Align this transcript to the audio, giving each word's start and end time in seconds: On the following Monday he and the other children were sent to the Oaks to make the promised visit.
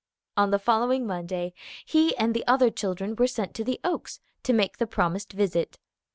On 0.35 0.49
the 0.49 0.57
following 0.57 1.05
Monday 1.05 1.53
he 1.85 2.17
and 2.17 2.33
the 2.33 2.43
other 2.47 2.71
children 2.71 3.15
were 3.15 3.27
sent 3.27 3.53
to 3.53 3.63
the 3.63 3.79
Oaks 3.83 4.19
to 4.41 4.51
make 4.51 4.79
the 4.79 4.87
promised 4.87 5.31
visit. 5.31 5.77